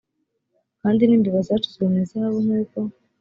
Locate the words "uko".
2.59-2.79